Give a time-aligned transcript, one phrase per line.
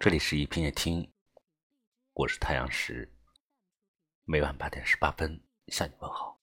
[0.00, 1.06] 这里是一品夜听，
[2.14, 3.06] 我是太阳石，
[4.24, 6.40] 每晚八点十八分向你问好。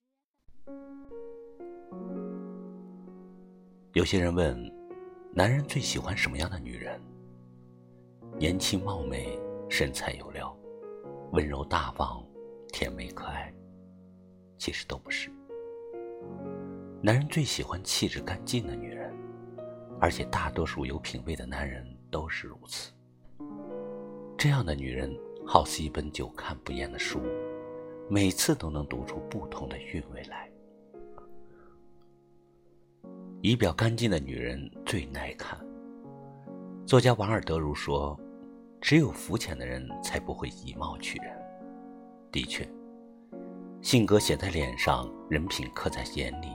[3.93, 4.55] 有些人问，
[5.33, 7.01] 男人最喜欢什么样的女人？
[8.37, 9.35] 年轻貌美，
[9.71, 10.55] 身材有料，
[11.31, 12.23] 温柔大方，
[12.71, 13.51] 甜美可爱。
[14.59, 15.31] 其实都不是。
[17.01, 19.11] 男人最喜欢气质干净的女人，
[19.99, 22.93] 而且大多数有品位的男人都是如此。
[24.37, 25.11] 这样的女人
[25.43, 27.19] 好似一本久看不厌的书，
[28.07, 30.47] 每次都能读出不同的韵味来。
[33.41, 35.59] 仪表干净的女人最耐看。
[36.85, 38.15] 作家王尔德如说
[38.79, 41.35] ：“只有肤浅的人才不会以貌取人。”
[42.31, 42.67] 的确，
[43.81, 46.49] 性格写在脸上，人品刻在眼里，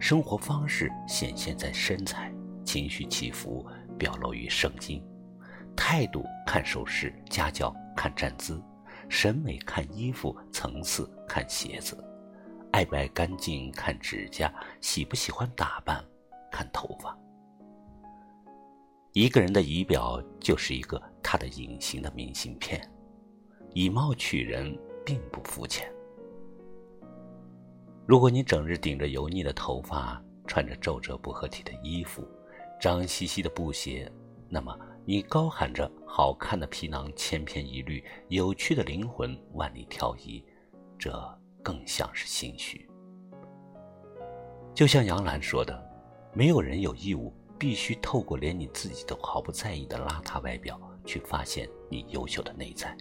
[0.00, 2.34] 生活方式显现在身材，
[2.64, 3.64] 情绪起伏
[3.96, 5.00] 表露于声音。
[5.84, 8.62] 态度看首饰，家教看站姿，
[9.08, 11.98] 审美看衣服，层次看鞋子，
[12.70, 16.02] 爱不爱干净看指甲，喜不喜欢打扮
[16.52, 17.18] 看头发。
[19.12, 22.80] 一个人的仪表就是一个他的隐形的明信片，
[23.74, 25.92] 以貌取人并不肤浅。
[28.06, 32.24] 如果你整日顶着油腻的头发，穿着皱褶不合体的衣服，
[32.80, 34.10] 脏兮兮的布鞋，
[34.48, 34.78] 那么。
[35.04, 40.44] 你高喊着好看的皮囊千篇一律，有趣的灵魂万里挑一，
[40.96, 41.12] 这
[41.60, 42.88] 更像是心虚。
[44.72, 45.84] 就像杨澜说的
[46.32, 52.96] ：“没有人有义务必须透过连你自己都毫不在意的邋遢外表，去发现你优秀的内在。”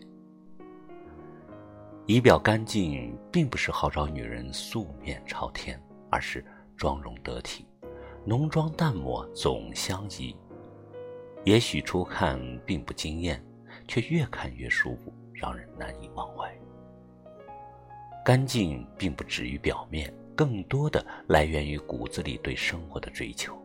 [2.08, 5.80] 仪表干净，并不是号召女人素面朝天，
[6.10, 6.44] 而是
[6.76, 7.68] 妆容得体，
[8.26, 10.36] 浓妆淡抹总相宜。
[11.44, 13.44] 也许初看并不惊艳，
[13.88, 16.54] 却越看越舒服，让人难以忘怀。
[18.24, 23.58] 干净并不止于表面，更多的来源于骨子里对生活的追求。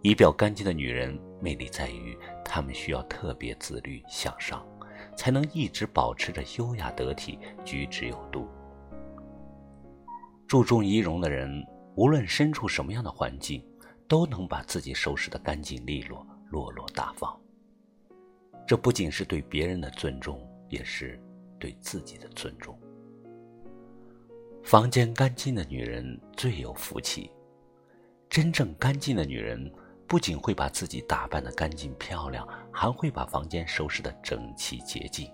[0.00, 4.66] 仪表干净的女人，魅力在于她们需要特别自律向上，
[5.14, 8.48] 才能一直保持着优雅得体、举止有度。
[10.48, 11.64] 注重仪容的人，
[11.94, 13.62] 无论身处什么样的环境。
[14.12, 17.34] 都能把自己收拾得干净利落、落落大方。
[18.66, 21.18] 这不仅是对别人的尊重，也是
[21.58, 22.78] 对自己的尊重。
[24.62, 27.30] 房间干净的女人最有福气。
[28.28, 29.72] 真正干净的女人，
[30.06, 35.26] 不仅会把自己打扮得干净漂亮，还会把房间收拾得整齐洁净。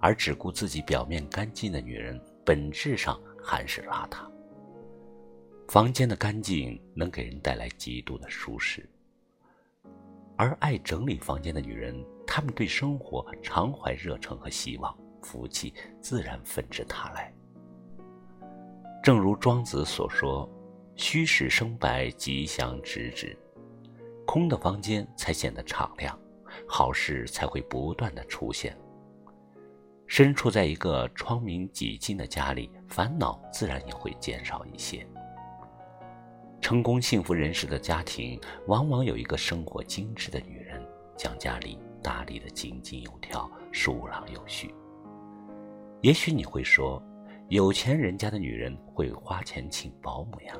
[0.00, 4.30] 而只顾自己表面干净的女人，本质上还是邋遢。
[5.68, 8.88] 房间的干净能给人带来极度的舒适，
[10.36, 17.32] 而爱整理房间的女人，她们对生活常怀热诚和希望，福气自然纷至沓来。
[19.02, 20.48] 正如庄子所说
[20.94, 23.36] ：“虚室生白，吉祥直指。”
[24.24, 26.16] 空的房间才显得敞亮，
[26.68, 28.76] 好事才会不断的出现。
[30.06, 35.04] 身处在一个窗明几净的家里，烦恼自然也会减少一些。
[36.60, 40.84] 成功幸福人士的家庭，往往有一个生活精致的女人，
[41.16, 44.74] 将家里打理得井井有条、疏朗有序。
[46.00, 47.00] 也许你会说，
[47.48, 50.56] 有钱人家的女人会花钱请保姆呀，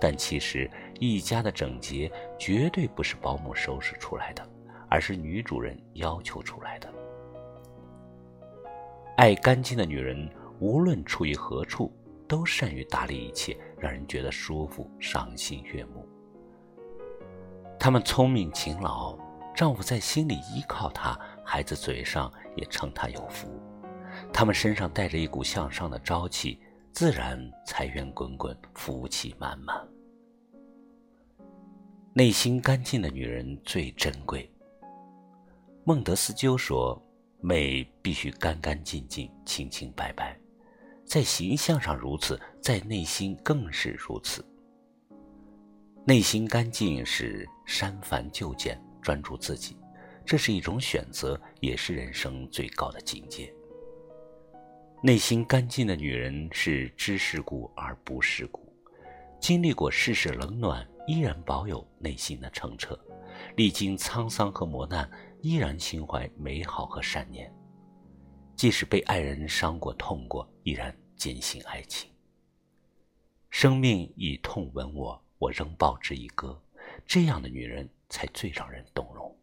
[0.00, 4.48] 但其实一家的整洁绝对不是保姆收拾出来的，
[4.88, 6.88] 而是女主人要求出来的。
[9.18, 10.26] 爱干净的女人，
[10.58, 11.92] 无论处于何处。
[12.28, 16.06] 都善于打理一切，让人觉得舒服、赏心悦目。
[17.80, 19.18] 她们聪明勤劳，
[19.56, 23.60] 丈夫在心里依靠她，孩子嘴上也称她有福。
[24.32, 26.60] 她们身上带着一股向上的朝气，
[26.92, 29.76] 自然财源滚滚，福气满满。
[32.12, 34.48] 内心干净的女人最珍贵。
[35.82, 36.96] 孟德斯鸠说
[37.42, 40.38] ：“美必须干干净净、清清白白。”
[41.04, 44.44] 在形象上如此，在内心更是如此。
[46.06, 49.76] 内心干净是删繁就简，专注自己，
[50.24, 53.52] 这是一种选择，也是人生最高的境界。
[55.02, 58.72] 内心干净的女人是知世故而不世故，
[59.40, 62.94] 经历过世事冷暖，依然保有内心的澄澈；
[63.56, 65.10] 历经沧桑和磨难，
[65.40, 67.52] 依然心怀美好和善念。
[68.54, 72.11] 即使被爱人伤过、痛过，依然坚信爱情。
[73.52, 76.58] 生命以痛吻我，我仍报之以歌。
[77.06, 79.36] 这样的女人才最让人动容。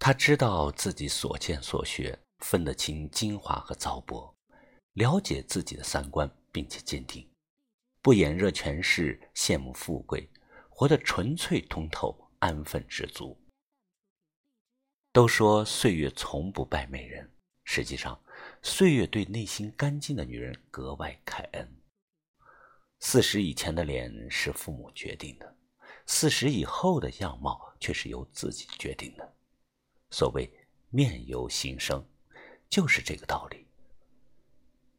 [0.00, 4.34] 她知道自己所见所学，分得清精华和糟粕，
[4.94, 7.24] 了解自己的三观，并且坚定，
[8.02, 10.28] 不眼热权势，羡慕富贵，
[10.68, 13.38] 活得纯粹通透，安分知足。
[15.12, 17.30] 都说岁月从不败美人，
[17.62, 18.20] 实际上，
[18.60, 21.77] 岁月对内心干净的女人格外开恩。
[23.00, 25.56] 四十以前的脸是父母决定的，
[26.06, 29.34] 四十以后的样貌却是由自己决定的。
[30.10, 30.50] 所谓
[30.90, 32.04] 面由心生，
[32.68, 33.66] 就是这个道理。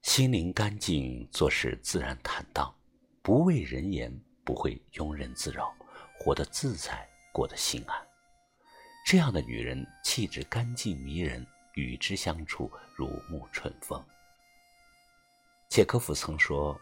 [0.01, 2.73] 心灵干净，做事自然坦荡，
[3.21, 5.75] 不畏人言，不会庸人自扰，
[6.17, 8.07] 活得自在，过得心安。
[9.05, 14.03] 这样的女人气质干净迷人，与之相处如沐春风。
[15.69, 16.79] 契诃夫曾说：“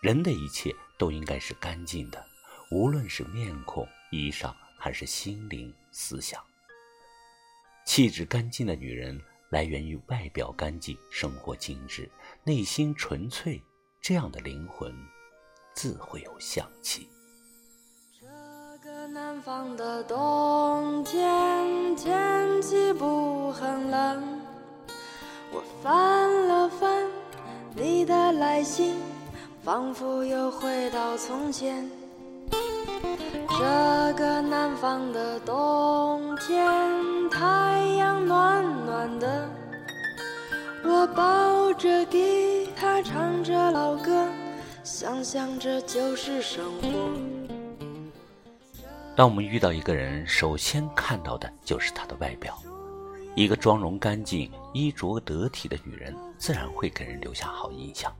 [0.00, 2.24] 人的一切都应该是干净的，
[2.70, 6.42] 无论是面孔、衣裳，还是心灵、思想。
[7.84, 9.20] 气质干净的女人，
[9.50, 12.10] 来源于外表干净，生活精致，
[12.44, 13.62] 内心纯粹。
[14.00, 14.90] 这样的灵魂，
[15.74, 17.06] 自会有香气。”
[18.18, 18.26] 这
[18.82, 24.40] 个南方的冬天，天气不很冷。
[25.52, 27.06] 我翻了翻
[27.76, 28.96] 你的来信，
[29.70, 31.88] 仿佛又回到从前。
[32.50, 36.66] 这个南方的冬天，
[37.30, 39.48] 太阳暖暖的。
[40.82, 44.26] 我抱着吉他，唱着老歌，
[44.82, 46.88] 想想这就是生活。
[49.14, 52.58] 当我们遇到一个人，首先看到的就是他的外表。
[53.36, 58.12] 一个妆容干净、衣着得体的女人，自然会给人留下好印象。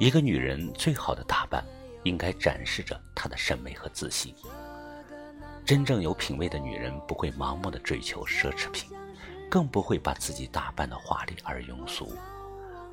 [0.00, 1.62] 一个女人最好的打扮，
[2.04, 4.34] 应该展示着她的审美和自信。
[5.62, 8.88] 真正有品位的女人，不会盲目的追求奢侈品，
[9.50, 12.16] 更不会把自己打扮的华丽而庸俗，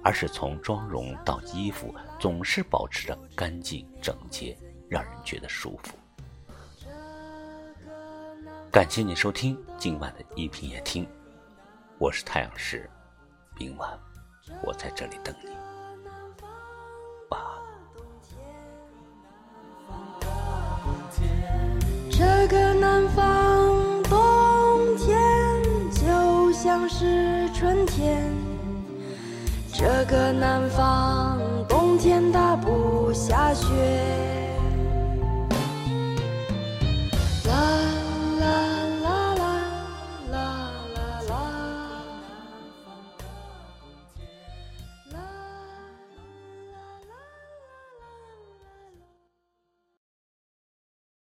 [0.03, 4.57] 而是从妆容到衣服，总是保持着干净整洁，
[4.89, 5.97] 让人觉得舒服。
[8.69, 11.07] 感谢你收听今晚的一品夜听，
[11.99, 12.89] 我是太阳石，
[13.57, 13.97] 明晚
[14.61, 15.66] 我在这里等你。
[22.79, 25.15] 南方冬天
[25.91, 28.21] 就像是春天，
[29.73, 34.36] 这个南方冬天它不下雪。